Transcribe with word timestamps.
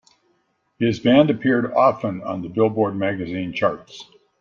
His 0.79 0.99
band 0.99 1.29
appeared 1.29 1.71
often 1.73 2.23
on 2.23 2.41
the 2.41 2.49
"Billboard" 2.49 2.95
magazine 2.95 3.53
charts. 3.53 4.03